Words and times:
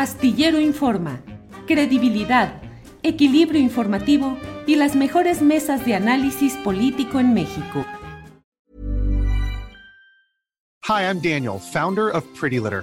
Astillero 0.00 0.58
Informa, 0.58 1.20
credibilidad, 1.66 2.62
equilibrio 3.02 3.60
informativo 3.60 4.38
y 4.66 4.76
las 4.76 4.96
mejores 4.96 5.42
mesas 5.42 5.84
de 5.84 5.94
análisis 5.94 6.54
político 6.54 7.20
en 7.20 7.34
México. 7.34 7.84
Hi, 10.88 11.02
I'm 11.02 11.20
Daniel, 11.20 11.58
founder 11.58 12.08
of 12.08 12.24
Pretty 12.34 12.58
Litter. 12.58 12.82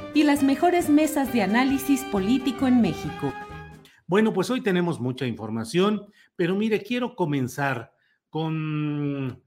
y 0.13 0.23
las 0.23 0.43
mejores 0.43 0.89
mesas 0.89 1.31
de 1.31 1.41
análisis 1.41 2.03
político 2.05 2.67
en 2.67 2.81
México. 2.81 3.33
Bueno, 4.07 4.33
pues 4.33 4.49
hoy 4.49 4.61
tenemos 4.61 4.99
mucha 4.99 5.25
información, 5.25 6.05
pero 6.35 6.55
mire, 6.55 6.83
quiero 6.83 7.15
comenzar 7.15 7.93
con 8.29 9.41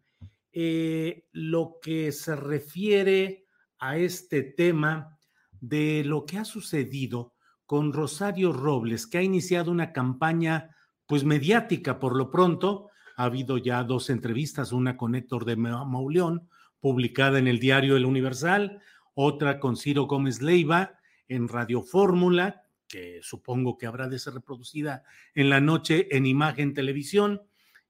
eh, 0.52 1.26
lo 1.32 1.78
que 1.82 2.12
se 2.12 2.34
refiere 2.34 3.46
a 3.78 3.98
este 3.98 4.42
tema 4.42 5.18
de 5.60 6.02
lo 6.04 6.24
que 6.24 6.38
ha 6.38 6.44
sucedido 6.44 7.34
con 7.66 7.92
Rosario 7.92 8.52
Robles, 8.52 9.06
que 9.06 9.18
ha 9.18 9.22
iniciado 9.22 9.70
una 9.70 9.92
campaña 9.92 10.70
pues 11.06 11.24
mediática 11.24 11.98
por 11.98 12.16
lo 12.16 12.30
pronto. 12.30 12.88
Ha 13.16 13.24
habido 13.24 13.58
ya 13.58 13.82
dos 13.84 14.08
entrevistas, 14.08 14.72
una 14.72 14.96
con 14.96 15.14
Héctor 15.14 15.44
de 15.44 15.56
Mauleón, 15.56 16.48
publicada 16.80 17.38
en 17.38 17.48
el 17.48 17.58
diario 17.58 17.96
El 17.96 18.06
Universal, 18.06 18.80
otra 19.14 19.60
con 19.60 19.76
Ciro 19.76 20.04
Gómez 20.04 20.42
Leiva 20.42 20.98
en 21.28 21.48
Radio 21.48 21.82
Fórmula, 21.82 22.64
que 22.88 23.20
supongo 23.22 23.78
que 23.78 23.86
habrá 23.86 24.08
de 24.08 24.18
ser 24.18 24.34
reproducida 24.34 25.04
en 25.34 25.50
la 25.50 25.60
noche 25.60 26.08
en 26.16 26.26
imagen 26.26 26.74
televisión. 26.74 27.42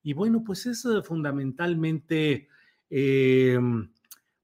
Y 0.03 0.13
bueno, 0.13 0.45
pues 0.45 0.67
es 0.67 0.85
eh, 0.85 1.03
fundamentalmente, 1.03 2.49
eh, 2.91 3.59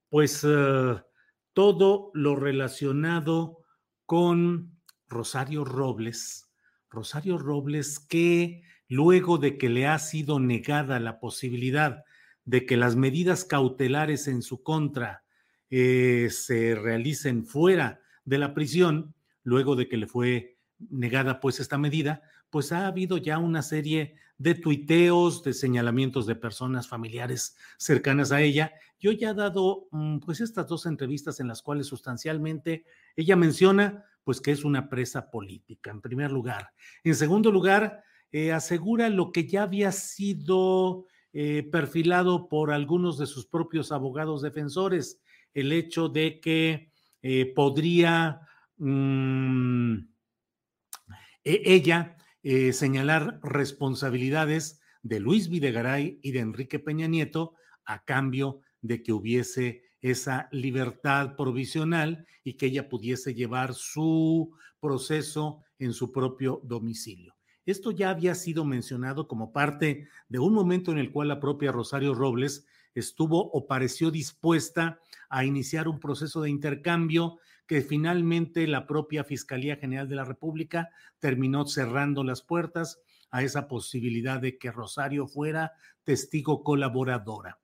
pues, 0.08 0.44
eh, 0.44 0.96
todo 1.52 2.10
lo 2.14 2.36
relacionado 2.36 3.58
con 4.06 4.80
Rosario 5.08 5.64
Robles. 5.64 6.50
Rosario 6.88 7.38
Robles 7.38 8.00
que 8.00 8.62
luego 8.88 9.38
de 9.38 9.56
que 9.56 9.68
le 9.68 9.86
ha 9.86 9.98
sido 9.98 10.40
negada 10.40 10.98
la 10.98 11.20
posibilidad 11.20 12.04
de 12.44 12.66
que 12.66 12.76
las 12.76 12.96
medidas 12.96 13.44
cautelares 13.44 14.26
en 14.26 14.42
su 14.42 14.62
contra 14.62 15.22
eh, 15.70 16.28
se 16.30 16.74
realicen 16.74 17.44
fuera 17.46 18.00
de 18.24 18.38
la 18.38 18.54
prisión, 18.54 19.14
luego 19.42 19.76
de 19.76 19.88
que 19.88 19.96
le 19.96 20.06
fue 20.06 20.58
negada 20.90 21.40
pues 21.40 21.60
esta 21.60 21.78
medida, 21.78 22.22
pues 22.50 22.72
ha 22.72 22.86
habido 22.86 23.16
ya 23.16 23.38
una 23.38 23.62
serie 23.62 24.16
de 24.38 24.54
tuiteos, 24.54 25.44
de 25.44 25.52
señalamientos 25.52 26.26
de 26.26 26.34
personas 26.34 26.88
familiares 26.88 27.56
cercanas 27.76 28.32
a 28.32 28.40
ella. 28.40 28.72
Yo 28.98 29.12
ya 29.12 29.30
he 29.30 29.34
dado 29.34 29.88
mm, 29.90 30.18
pues 30.20 30.40
estas 30.40 30.66
dos 30.66 30.86
entrevistas 30.86 31.40
en 31.40 31.48
las 31.48 31.62
cuales 31.62 31.86
sustancialmente 31.86 32.84
ella 33.16 33.36
menciona 33.36 34.06
pues 34.24 34.40
que 34.40 34.52
es 34.52 34.64
una 34.64 34.88
presa 34.88 35.30
política, 35.30 35.90
en 35.90 36.00
primer 36.00 36.30
lugar. 36.30 36.72
En 37.04 37.14
segundo 37.14 37.50
lugar, 37.50 38.02
eh, 38.32 38.52
asegura 38.52 39.08
lo 39.08 39.32
que 39.32 39.46
ya 39.46 39.64
había 39.64 39.92
sido 39.92 41.06
eh, 41.32 41.68
perfilado 41.70 42.48
por 42.48 42.70
algunos 42.70 43.18
de 43.18 43.26
sus 43.26 43.46
propios 43.46 43.92
abogados 43.92 44.42
defensores, 44.42 45.20
el 45.54 45.72
hecho 45.72 46.08
de 46.08 46.40
que 46.40 46.92
eh, 47.22 47.52
podría 47.54 48.40
mm, 48.78 49.94
e-, 51.44 51.62
ella 51.64 52.16
eh, 52.42 52.72
señalar 52.72 53.40
responsabilidades 53.42 54.80
de 55.02 55.20
Luis 55.20 55.48
Videgaray 55.48 56.18
y 56.22 56.32
de 56.32 56.40
Enrique 56.40 56.78
Peña 56.78 57.06
Nieto 57.06 57.54
a 57.84 58.04
cambio 58.04 58.60
de 58.80 59.02
que 59.02 59.12
hubiese 59.12 59.82
esa 60.00 60.48
libertad 60.52 61.36
provisional 61.36 62.26
y 62.42 62.54
que 62.54 62.66
ella 62.66 62.88
pudiese 62.88 63.34
llevar 63.34 63.74
su 63.74 64.54
proceso 64.80 65.62
en 65.78 65.92
su 65.92 66.10
propio 66.10 66.60
domicilio. 66.64 67.34
Esto 67.70 67.92
ya 67.92 68.10
había 68.10 68.34
sido 68.34 68.64
mencionado 68.64 69.28
como 69.28 69.52
parte 69.52 70.08
de 70.28 70.38
un 70.40 70.52
momento 70.52 70.90
en 70.90 70.98
el 70.98 71.12
cual 71.12 71.28
la 71.28 71.38
propia 71.38 71.70
Rosario 71.70 72.14
Robles 72.14 72.66
estuvo 72.94 73.48
o 73.52 73.68
pareció 73.68 74.10
dispuesta 74.10 74.98
a 75.28 75.44
iniciar 75.44 75.86
un 75.86 76.00
proceso 76.00 76.42
de 76.42 76.50
intercambio 76.50 77.38
que 77.68 77.82
finalmente 77.82 78.66
la 78.66 78.88
propia 78.88 79.22
Fiscalía 79.22 79.76
General 79.76 80.08
de 80.08 80.16
la 80.16 80.24
República 80.24 80.90
terminó 81.20 81.64
cerrando 81.64 82.24
las 82.24 82.42
puertas 82.42 83.00
a 83.30 83.44
esa 83.44 83.68
posibilidad 83.68 84.40
de 84.40 84.58
que 84.58 84.72
Rosario 84.72 85.28
fuera 85.28 85.72
testigo 86.02 86.64
colaboradora. 86.64 87.60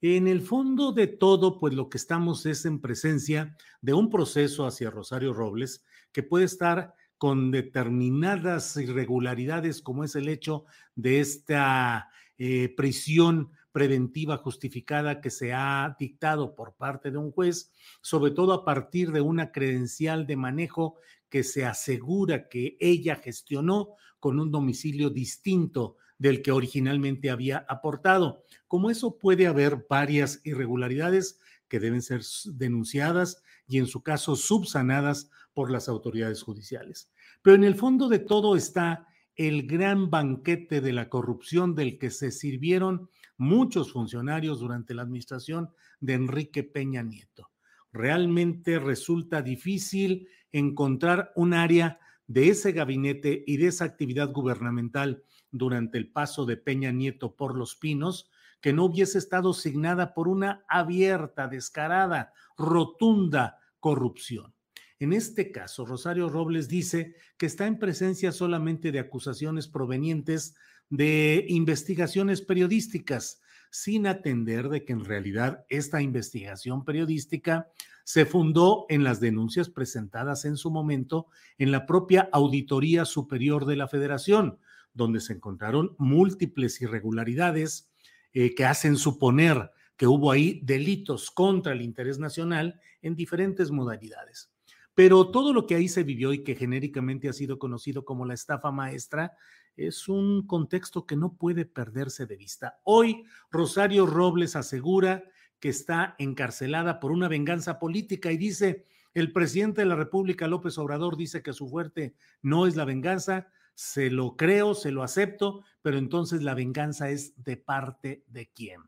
En 0.00 0.28
el 0.28 0.42
fondo 0.42 0.92
de 0.92 1.08
todo, 1.08 1.58
pues 1.58 1.74
lo 1.74 1.88
que 1.88 1.98
estamos 1.98 2.46
es 2.46 2.64
en 2.64 2.80
presencia 2.80 3.56
de 3.80 3.94
un 3.94 4.08
proceso 4.10 4.64
hacia 4.64 4.90
Rosario 4.90 5.32
Robles 5.32 5.84
que 6.12 6.22
puede 6.22 6.44
estar 6.44 6.94
con 7.18 7.50
determinadas 7.50 8.76
irregularidades, 8.76 9.82
como 9.82 10.04
es 10.04 10.14
el 10.14 10.28
hecho 10.28 10.64
de 10.94 11.20
esta 11.20 12.08
eh, 12.38 12.72
prisión 12.76 13.50
preventiva 13.72 14.38
justificada 14.38 15.20
que 15.20 15.30
se 15.30 15.52
ha 15.52 15.96
dictado 15.98 16.54
por 16.54 16.74
parte 16.74 17.10
de 17.10 17.18
un 17.18 17.32
juez, 17.32 17.72
sobre 18.00 18.30
todo 18.30 18.52
a 18.52 18.64
partir 18.64 19.12
de 19.12 19.20
una 19.20 19.52
credencial 19.52 20.26
de 20.26 20.36
manejo 20.36 20.96
que 21.28 21.42
se 21.42 21.64
asegura 21.64 22.48
que 22.48 22.76
ella 22.80 23.16
gestionó 23.16 23.90
con 24.20 24.40
un 24.40 24.50
domicilio 24.50 25.10
distinto 25.10 25.96
del 26.18 26.42
que 26.42 26.52
originalmente 26.52 27.30
había 27.30 27.64
aportado. 27.68 28.44
Como 28.66 28.90
eso 28.90 29.18
puede 29.18 29.46
haber 29.46 29.86
varias 29.88 30.40
irregularidades 30.44 31.38
que 31.68 31.80
deben 31.80 32.02
ser 32.02 32.22
denunciadas 32.46 33.42
y 33.66 33.78
en 33.78 33.86
su 33.86 34.02
caso 34.02 34.36
subsanadas 34.36 35.30
por 35.52 35.70
las 35.70 35.88
autoridades 35.88 36.42
judiciales. 36.42 37.10
Pero 37.42 37.56
en 37.56 37.64
el 37.64 37.74
fondo 37.74 38.08
de 38.08 38.18
todo 38.18 38.56
está 38.56 39.06
el 39.36 39.66
gran 39.66 40.10
banquete 40.10 40.80
de 40.80 40.92
la 40.92 41.08
corrupción 41.08 41.74
del 41.74 41.98
que 41.98 42.10
se 42.10 42.30
sirvieron 42.32 43.08
muchos 43.36 43.92
funcionarios 43.92 44.60
durante 44.60 44.94
la 44.94 45.02
administración 45.02 45.70
de 46.00 46.14
Enrique 46.14 46.64
Peña 46.64 47.02
Nieto. 47.02 47.50
Realmente 47.92 48.78
resulta 48.78 49.40
difícil 49.42 50.28
encontrar 50.50 51.32
un 51.36 51.54
área 51.54 52.00
de 52.26 52.48
ese 52.48 52.72
gabinete 52.72 53.44
y 53.46 53.56
de 53.56 53.68
esa 53.68 53.84
actividad 53.84 54.32
gubernamental 54.32 55.22
durante 55.50 55.98
el 55.98 56.10
paso 56.10 56.44
de 56.44 56.56
Peña 56.56 56.92
Nieto 56.92 57.34
por 57.34 57.56
los 57.56 57.76
pinos 57.76 58.30
que 58.60 58.72
no 58.72 58.84
hubiese 58.84 59.18
estado 59.18 59.52
signada 59.52 60.14
por 60.14 60.28
una 60.28 60.64
abierta, 60.68 61.48
descarada, 61.48 62.32
rotunda 62.56 63.58
corrupción. 63.80 64.54
En 64.98 65.12
este 65.12 65.52
caso, 65.52 65.86
Rosario 65.86 66.28
Robles 66.28 66.68
dice 66.68 67.14
que 67.36 67.46
está 67.46 67.66
en 67.66 67.78
presencia 67.78 68.32
solamente 68.32 68.90
de 68.90 68.98
acusaciones 68.98 69.68
provenientes 69.68 70.56
de 70.90 71.44
investigaciones 71.48 72.42
periodísticas, 72.42 73.40
sin 73.70 74.06
atender 74.06 74.68
de 74.68 74.84
que 74.84 74.94
en 74.94 75.04
realidad 75.04 75.64
esta 75.68 76.02
investigación 76.02 76.84
periodística 76.84 77.68
se 78.02 78.24
fundó 78.24 78.86
en 78.88 79.04
las 79.04 79.20
denuncias 79.20 79.68
presentadas 79.68 80.46
en 80.46 80.56
su 80.56 80.70
momento 80.70 81.26
en 81.58 81.70
la 81.70 81.84
propia 81.84 82.28
Auditoría 82.32 83.04
Superior 83.04 83.66
de 83.66 83.76
la 83.76 83.86
Federación, 83.86 84.58
donde 84.94 85.20
se 85.20 85.34
encontraron 85.34 85.94
múltiples 85.98 86.80
irregularidades 86.80 87.87
eh, 88.32 88.54
que 88.54 88.64
hacen 88.64 88.96
suponer 88.96 89.70
que 89.96 90.06
hubo 90.06 90.30
ahí 90.30 90.60
delitos 90.62 91.30
contra 91.30 91.72
el 91.72 91.82
interés 91.82 92.18
nacional 92.18 92.80
en 93.02 93.16
diferentes 93.16 93.70
modalidades. 93.70 94.50
Pero 94.94 95.30
todo 95.30 95.52
lo 95.52 95.66
que 95.66 95.74
ahí 95.74 95.88
se 95.88 96.02
vivió 96.02 96.32
y 96.32 96.42
que 96.42 96.54
genéricamente 96.54 97.28
ha 97.28 97.32
sido 97.32 97.58
conocido 97.58 98.04
como 98.04 98.26
la 98.26 98.34
estafa 98.34 98.70
maestra 98.70 99.32
es 99.76 100.08
un 100.08 100.46
contexto 100.46 101.06
que 101.06 101.16
no 101.16 101.34
puede 101.34 101.64
perderse 101.64 102.26
de 102.26 102.36
vista. 102.36 102.80
Hoy 102.84 103.24
Rosario 103.50 104.06
Robles 104.06 104.56
asegura 104.56 105.24
que 105.60 105.68
está 105.68 106.16
encarcelada 106.18 107.00
por 107.00 107.12
una 107.12 107.28
venganza 107.28 107.78
política 107.78 108.32
y 108.32 108.36
dice, 108.36 108.86
el 109.14 109.32
presidente 109.32 109.82
de 109.82 109.86
la 109.86 109.96
República, 109.96 110.46
López 110.46 110.78
Obrador, 110.78 111.16
dice 111.16 111.42
que 111.42 111.52
su 111.52 111.68
fuerte 111.68 112.14
no 112.42 112.66
es 112.66 112.76
la 112.76 112.84
venganza, 112.84 113.48
se 113.78 114.10
lo 114.10 114.36
creo, 114.36 114.74
se 114.74 114.90
lo 114.90 115.04
acepto, 115.04 115.62
pero 115.82 115.98
entonces 115.98 116.42
la 116.42 116.54
venganza 116.54 117.10
es 117.10 117.40
de 117.44 117.56
parte 117.56 118.24
de 118.26 118.50
quién. 118.52 118.80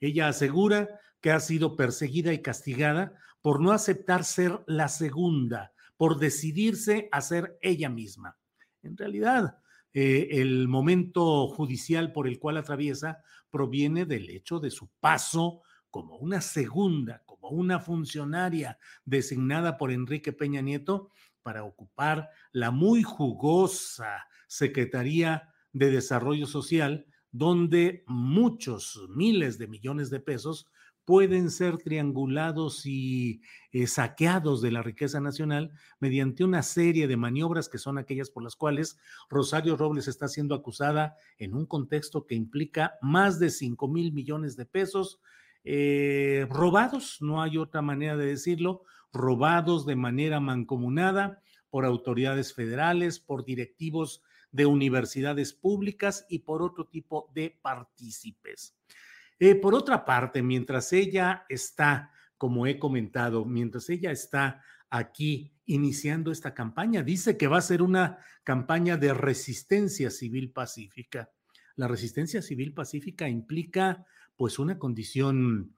Ella 0.00 0.28
asegura 0.28 1.00
que 1.22 1.30
ha 1.30 1.40
sido 1.40 1.76
perseguida 1.76 2.30
y 2.34 2.42
castigada 2.42 3.14
por 3.40 3.62
no 3.62 3.72
aceptar 3.72 4.22
ser 4.22 4.60
la 4.66 4.88
segunda, 4.88 5.72
por 5.96 6.18
decidirse 6.18 7.08
a 7.10 7.22
ser 7.22 7.58
ella 7.62 7.88
misma. 7.88 8.36
En 8.82 8.98
realidad, 8.98 9.60
eh, 9.94 10.28
el 10.32 10.68
momento 10.68 11.48
judicial 11.48 12.12
por 12.12 12.28
el 12.28 12.38
cual 12.38 12.58
atraviesa 12.58 13.22
proviene 13.48 14.04
del 14.04 14.28
hecho 14.28 14.60
de 14.60 14.70
su 14.70 14.90
paso 15.00 15.62
como 15.88 16.18
una 16.18 16.42
segunda, 16.42 17.22
como 17.24 17.48
una 17.48 17.80
funcionaria 17.80 18.78
designada 19.06 19.78
por 19.78 19.90
Enrique 19.90 20.34
Peña 20.34 20.60
Nieto 20.60 21.12
para 21.44 21.62
ocupar 21.62 22.30
la 22.50 22.72
muy 22.72 23.04
jugosa 23.04 24.26
Secretaría 24.48 25.54
de 25.72 25.90
Desarrollo 25.90 26.46
Social, 26.46 27.06
donde 27.30 28.02
muchos 28.08 29.00
miles 29.10 29.58
de 29.58 29.68
millones 29.68 30.10
de 30.10 30.18
pesos 30.18 30.68
pueden 31.04 31.50
ser 31.50 31.78
triangulados 31.78 32.86
y 32.86 33.42
eh, 33.72 33.86
saqueados 33.86 34.62
de 34.62 34.72
la 34.72 34.82
riqueza 34.82 35.20
nacional 35.20 35.70
mediante 36.00 36.44
una 36.44 36.62
serie 36.62 37.06
de 37.06 37.16
maniobras 37.16 37.68
que 37.68 37.78
son 37.78 37.98
aquellas 37.98 38.30
por 38.30 38.42
las 38.42 38.56
cuales 38.56 38.98
Rosario 39.28 39.76
Robles 39.76 40.08
está 40.08 40.28
siendo 40.28 40.54
acusada 40.54 41.14
en 41.38 41.54
un 41.54 41.66
contexto 41.66 42.26
que 42.26 42.34
implica 42.34 42.94
más 43.02 43.38
de 43.38 43.50
5 43.50 43.86
mil 43.88 44.12
millones 44.12 44.56
de 44.56 44.64
pesos 44.64 45.20
eh, 45.64 46.46
robados, 46.50 47.18
no 47.20 47.42
hay 47.42 47.56
otra 47.58 47.82
manera 47.82 48.16
de 48.16 48.26
decirlo, 48.26 48.82
robados 49.14 49.86
de 49.86 49.96
manera 49.96 50.40
mancomunada 50.40 51.40
por 51.70 51.86
autoridades 51.86 52.52
federales, 52.52 53.18
por 53.18 53.44
directivos 53.44 54.22
de 54.50 54.66
universidades 54.66 55.52
públicas 55.52 56.26
y 56.28 56.40
por 56.40 56.62
otro 56.62 56.86
tipo 56.86 57.30
de 57.34 57.58
partícipes. 57.62 58.76
Eh, 59.38 59.54
por 59.54 59.74
otra 59.74 60.04
parte, 60.04 60.42
mientras 60.42 60.92
ella 60.92 61.46
está, 61.48 62.12
como 62.36 62.66
he 62.66 62.78
comentado, 62.78 63.44
mientras 63.44 63.88
ella 63.90 64.12
está 64.12 64.62
aquí 64.90 65.52
iniciando 65.66 66.30
esta 66.30 66.54
campaña, 66.54 67.02
dice 67.02 67.36
que 67.36 67.48
va 67.48 67.58
a 67.58 67.62
ser 67.62 67.82
una 67.82 68.18
campaña 68.44 68.96
de 68.96 69.12
resistencia 69.14 70.10
civil 70.10 70.52
pacífica. 70.52 71.30
La 71.74 71.88
resistencia 71.88 72.42
civil 72.42 72.74
pacífica 72.74 73.28
implica 73.28 74.06
pues 74.36 74.58
una 74.58 74.78
condición 74.78 75.74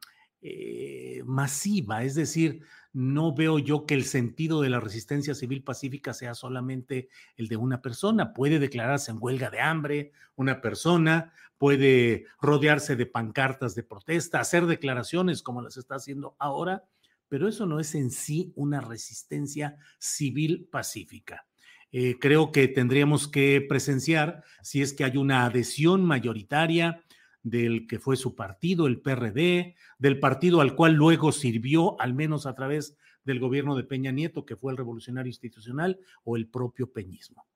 eh, 0.48 1.22
masiva, 1.24 2.04
es 2.04 2.14
decir, 2.14 2.62
no 2.92 3.34
veo 3.34 3.58
yo 3.58 3.84
que 3.84 3.94
el 3.94 4.04
sentido 4.04 4.62
de 4.62 4.70
la 4.70 4.78
resistencia 4.78 5.34
civil 5.34 5.64
pacífica 5.64 6.14
sea 6.14 6.34
solamente 6.34 7.08
el 7.36 7.48
de 7.48 7.56
una 7.56 7.82
persona. 7.82 8.32
Puede 8.32 8.60
declararse 8.60 9.10
en 9.10 9.18
huelga 9.20 9.50
de 9.50 9.60
hambre 9.60 10.12
una 10.36 10.60
persona, 10.60 11.32
puede 11.58 12.26
rodearse 12.40 12.94
de 12.94 13.06
pancartas 13.06 13.74
de 13.74 13.82
protesta, 13.82 14.38
hacer 14.38 14.66
declaraciones 14.66 15.42
como 15.42 15.62
las 15.62 15.76
está 15.78 15.96
haciendo 15.96 16.36
ahora, 16.38 16.84
pero 17.26 17.48
eso 17.48 17.66
no 17.66 17.80
es 17.80 17.96
en 17.96 18.12
sí 18.12 18.52
una 18.54 18.80
resistencia 18.80 19.76
civil 19.98 20.68
pacífica. 20.70 21.44
Eh, 21.90 22.18
creo 22.20 22.52
que 22.52 22.68
tendríamos 22.68 23.26
que 23.26 23.66
presenciar 23.68 24.44
si 24.62 24.80
es 24.80 24.92
que 24.92 25.02
hay 25.02 25.16
una 25.16 25.44
adhesión 25.44 26.04
mayoritaria 26.04 27.02
del 27.46 27.86
que 27.86 28.00
fue 28.00 28.16
su 28.16 28.34
partido, 28.34 28.88
el 28.88 29.00
PRD, 29.00 29.76
del 30.00 30.18
partido 30.18 30.60
al 30.60 30.74
cual 30.74 30.94
luego 30.94 31.30
sirvió, 31.30 32.00
al 32.00 32.12
menos 32.12 32.44
a 32.44 32.56
través 32.56 32.96
del 33.24 33.38
gobierno 33.38 33.76
de 33.76 33.84
Peña 33.84 34.10
Nieto, 34.10 34.44
que 34.44 34.56
fue 34.56 34.72
el 34.72 34.76
revolucionario 34.76 35.30
institucional, 35.30 36.00
o 36.24 36.36
el 36.36 36.48
propio 36.48 36.90
peñismo. 36.92 37.46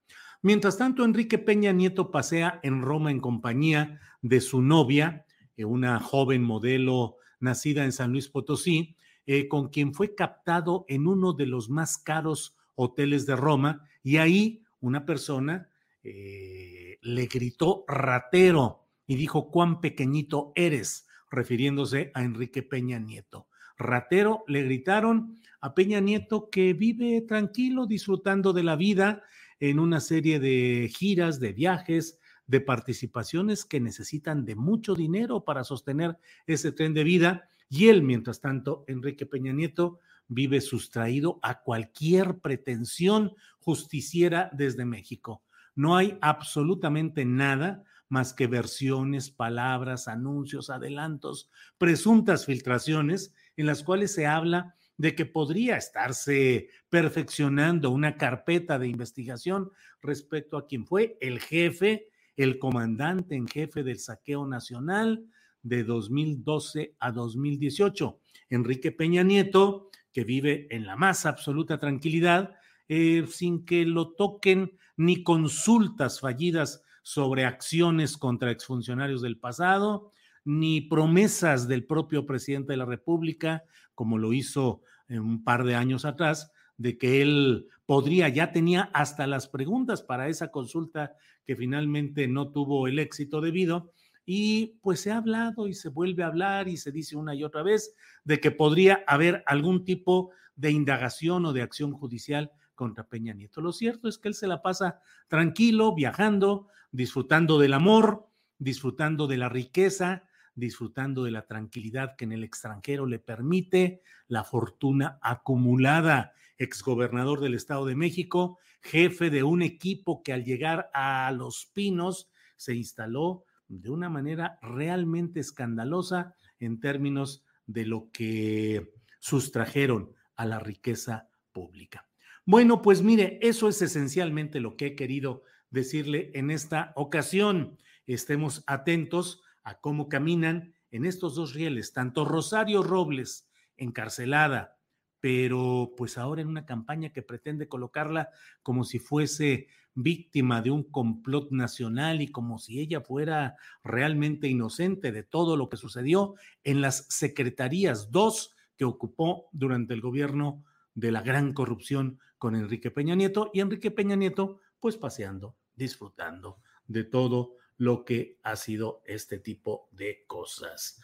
Mientras 0.43 0.79
tanto, 0.79 1.05
Enrique 1.05 1.39
Peña 1.39 1.73
Nieto 1.73 2.13
pasea 2.13 2.61
en 2.63 2.83
Roma 2.83 3.11
en 3.11 3.19
compañía 3.19 4.01
de 4.23 4.41
su 4.41 4.63
novia, 4.63 5.27
eh, 5.57 5.65
una 5.65 5.99
joven 5.99 6.45
modelo 6.45 7.17
nacida 7.41 7.85
en 7.85 7.91
San 7.91 8.13
Luis 8.13 8.29
Potosí, 8.29 8.97
eh, 9.27 9.49
con 9.49 9.71
quien 9.71 9.93
fue 9.93 10.15
captado 10.15 10.85
en 10.87 11.09
uno 11.09 11.33
de 11.33 11.47
los 11.47 11.69
más 11.69 11.99
caros 11.99 12.57
hoteles 12.77 13.27
de 13.27 13.35
Roma, 13.35 13.85
y 14.05 14.19
ahí 14.19 14.63
una 14.79 15.05
persona 15.05 15.69
eh, 16.05 16.99
le 17.03 17.27
gritó 17.27 17.85
ratero 17.89 18.87
y 19.11 19.17
dijo 19.17 19.51
cuán 19.51 19.81
pequeñito 19.81 20.53
eres, 20.55 21.09
refiriéndose 21.33 22.13
a 22.15 22.23
Enrique 22.23 22.63
Peña 22.63 23.01
Nieto. 23.01 23.49
Ratero 23.77 24.45
le 24.47 24.63
gritaron 24.63 25.37
a 25.61 25.75
Peña 25.75 25.99
Nieto 25.99 26.49
que 26.49 26.75
vive 26.75 27.21
tranquilo, 27.23 27.87
disfrutando 27.87 28.53
de 28.53 28.63
la 28.63 28.77
vida 28.77 29.25
en 29.59 29.81
una 29.81 29.99
serie 29.99 30.39
de 30.39 30.89
giras, 30.97 31.41
de 31.41 31.53
viajes, 31.53 32.21
de 32.47 32.61
participaciones 32.61 33.65
que 33.65 33.81
necesitan 33.81 34.45
de 34.45 34.55
mucho 34.55 34.95
dinero 34.95 35.45
para 35.45 35.65
sostener 35.65 36.17
ese 36.47 36.71
tren 36.71 36.95
de 36.95 37.03
vida. 37.03 37.49
Y 37.69 37.89
él, 37.89 38.05
mientras 38.05 38.41
tanto, 38.41 38.85
Enrique 38.87 39.27
Peña 39.27 39.53
Nieto, 39.53 39.99
vive 40.29 40.61
sustraído 40.61 41.41
a 41.43 41.63
cualquier 41.63 42.39
pretensión 42.39 43.35
justiciera 43.59 44.51
desde 44.53 44.85
México. 44.85 45.43
No 45.75 45.97
hay 45.97 46.17
absolutamente 46.21 47.25
nada 47.25 47.83
más 48.11 48.35
que 48.35 48.47
versiones, 48.47 49.31
palabras, 49.31 50.09
anuncios, 50.09 50.69
adelantos, 50.69 51.51
presuntas 51.79 52.45
filtraciones 52.45 53.35
en 53.57 53.67
las 53.67 53.83
cuales 53.83 54.13
se 54.13 54.27
habla 54.27 54.75
de 54.99 55.15
que 55.15 55.25
podría 55.25 55.77
estarse 55.77 56.69
perfeccionando 56.91 57.91
una 57.91 58.19
carpeta 58.19 58.79
de 58.79 58.89
investigación 58.89 59.71
respecto 60.03 60.59
a 60.59 60.67
quien 60.67 60.87
fue 60.87 61.17
el 61.21 61.41
jefe, 61.41 62.09
el 62.37 62.59
comandante 62.59 63.35
en 63.35 63.49
jefe 63.49 63.83
del 63.83 63.99
saqueo 63.99 64.47
nacional 64.47 65.25
de 65.63 65.85
2012 65.85 66.97
a 66.99 67.13
2018. 67.13 68.21
Enrique 68.51 68.93
Peña 68.93 69.23
Nieto, 69.23 69.91
que 70.13 70.25
vive 70.25 70.67
en 70.71 70.85
la 70.85 70.97
más 70.97 71.27
absoluta 71.27 71.79
tranquilidad, 71.79 72.57
eh, 72.89 73.25
sin 73.29 73.65
que 73.65 73.87
lo 73.87 74.13
toquen 74.15 74.77
ni 74.97 75.23
consultas 75.23 76.21
fallidas 76.21 76.83
sobre 77.03 77.45
acciones 77.45 78.17
contra 78.17 78.51
exfuncionarios 78.51 79.23
del 79.23 79.39
pasado, 79.39 80.13
ni 80.45 80.81
promesas 80.81 81.69
del 81.69 81.85
propio 81.85 82.27
presidente 82.27 82.73
de 82.73 82.79
la 82.79 82.85
República, 82.85 83.65
como 83.95 84.19
lo 84.19 84.33
hizo 84.33 84.83
un 85.09 85.45
par 85.45 85.65
de 85.65 85.75
años 85.75 86.05
atrás, 86.05 86.53
de 86.77 86.97
que 86.97 87.21
él 87.21 87.69
podría, 87.85 88.29
ya 88.29 88.53
tenía 88.53 88.91
hasta 88.95 89.27
las 89.27 89.49
preguntas 89.49 90.03
para 90.03 90.29
esa 90.29 90.51
consulta 90.51 91.15
que 91.45 91.57
finalmente 91.57 92.29
no 92.29 92.53
tuvo 92.53 92.87
el 92.87 92.99
éxito 92.99 93.41
debido. 93.41 93.93
Y 94.25 94.79
pues 94.81 95.01
se 95.01 95.11
ha 95.11 95.17
hablado 95.17 95.67
y 95.67 95.75
se 95.75 95.89
vuelve 95.89 96.23
a 96.23 96.29
hablar 96.29 96.69
y 96.69 96.77
se 96.77 96.93
dice 96.93 97.17
una 97.17 97.35
y 97.35 97.43
otra 97.43 97.63
vez 97.63 97.95
de 98.25 98.39
que 98.39 98.51
podría 98.51 99.03
haber 99.07 99.43
algún 99.47 99.85
tipo 99.85 100.31
de 100.55 100.71
indagación 100.71 101.45
o 101.47 101.53
de 101.53 101.63
acción 101.63 101.93
judicial 101.93 102.53
contra 102.81 103.07
Peña 103.07 103.35
Nieto. 103.35 103.61
Lo 103.61 103.75
cierto 103.75 104.09
es 104.09 104.17
que 104.17 104.29
él 104.29 104.35
se 104.35 104.47
la 104.47 104.63
pasa 104.63 105.03
tranquilo, 105.29 105.95
viajando, 105.95 106.69
disfrutando 106.93 107.59
del 107.59 107.75
amor, 107.75 108.27
disfrutando 108.59 109.27
de 109.27 109.37
la 109.37 109.51
riqueza, 109.51 110.25
disfrutando 110.55 111.23
de 111.25 111.31
la 111.31 111.45
tranquilidad 111.45 112.17
que 112.17 112.25
en 112.25 112.33
el 112.33 112.43
extranjero 112.43 113.05
le 113.05 113.19
permite 113.19 114.01
la 114.29 114.45
fortuna 114.45 115.19
acumulada. 115.21 116.33
Exgobernador 116.57 117.41
del 117.41 117.53
Estado 117.53 117.85
de 117.85 117.97
México, 117.97 118.59
jefe 118.81 119.29
de 119.29 119.43
un 119.43 119.61
equipo 119.61 120.23
que 120.23 120.33
al 120.33 120.47
llegar 120.47 120.91
a 120.95 121.31
Los 121.33 121.67
Pinos 121.67 122.31
se 122.57 122.75
instaló 122.75 123.45
de 123.69 123.91
una 123.91 124.09
manera 124.09 124.59
realmente 124.63 125.41
escandalosa 125.41 126.35
en 126.59 126.81
términos 126.81 127.45
de 127.67 127.85
lo 127.85 128.09
que 128.11 128.95
sustrajeron 129.19 130.15
a 130.37 130.47
la 130.47 130.61
riqueza 130.61 131.29
pública. 131.53 132.10
Bueno, 132.51 132.83
pues 132.83 133.01
mire, 133.01 133.39
eso 133.43 133.69
es 133.69 133.81
esencialmente 133.81 134.59
lo 134.59 134.77
que 134.77 134.87
he 134.87 134.97
querido 134.97 135.45
decirle 135.71 136.33
en 136.35 136.51
esta 136.51 136.93
ocasión. 136.97 137.79
Estemos 138.09 138.65
atentos 138.67 139.41
a 139.63 139.79
cómo 139.79 140.09
caminan 140.09 140.75
en 140.91 141.05
estos 141.05 141.37
dos 141.37 141.55
rieles, 141.55 141.93
tanto 141.93 142.25
Rosario 142.25 142.83
Robles, 142.83 143.49
encarcelada 143.77 144.81
pero 145.21 145.93
pues 145.97 146.19
ahora 146.19 146.41
en 146.41 146.49
una 146.49 146.67
campaña 146.67 147.13
que 147.13 147.23
pretende 147.23 147.69
colocarla 147.69 148.31
como 148.65 148.83
si 148.83 148.99
fuese 148.99 149.69
víctima 149.95 150.61
de 150.61 150.73
un 150.73 150.83
complot 150.83 151.53
nacional 151.53 152.21
y 152.21 152.33
como 152.33 152.59
si 152.59 152.81
ella 152.81 153.01
fuera 153.01 153.55
realmente 153.85 154.49
inocente 154.49 155.13
de 155.13 155.23
todo 155.23 155.57
lo 155.57 155.69
que 155.69 155.77
sucedió 155.77 156.35
en 156.65 156.81
las 156.81 157.07
secretarías 157.11 158.11
dos 158.11 158.57
que 158.77 158.87
ocupó 158.87 159.51
durante 159.53 159.95
el 159.95 160.01
gobierno 160.01 160.65
de 160.95 161.13
la 161.13 161.23
gran 161.23 161.53
corrupción 161.53 162.19
con 162.39 162.55
Enrique 162.55 162.91
Peña 162.91 163.15
Nieto 163.15 163.51
y 163.53 163.61
Enrique 163.61 163.91
Peña 163.91 164.17
Nieto 164.17 164.61
pues 164.81 164.97
paseando, 164.97 165.57
disfrutando 165.77 166.59
de 166.87 167.05
todo 167.05 167.57
lo 167.77 168.05
que 168.05 168.39
ha 168.43 168.57
sido 168.57 169.03
este 169.07 169.39
tipo 169.39 169.89
de 169.91 170.25
cosas. 170.27 171.01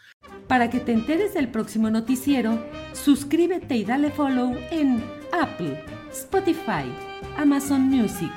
Para 0.47 0.69
que 0.69 0.79
te 0.79 0.93
enteres 0.93 1.33
del 1.33 1.51
próximo 1.51 1.91
noticiero, 1.91 2.63
suscríbete 2.93 3.77
y 3.77 3.85
dale 3.85 4.11
follow 4.11 4.55
en 4.71 5.03
Apple, 5.33 5.83
Spotify, 6.11 6.85
Amazon 7.39 7.83
Music, 7.83 8.33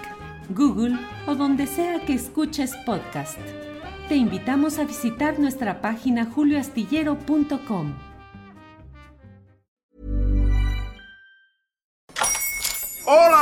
Google 0.51 0.97
o 1.27 1.35
donde 1.35 1.67
sea 1.67 2.05
que 2.05 2.13
escuches 2.13 2.75
podcast. 2.85 3.39
Te 4.07 4.15
invitamos 4.15 4.79
a 4.79 4.85
visitar 4.85 5.37
nuestra 5.37 5.81
página 5.81 6.25
julioastillero.com. 6.25 8.08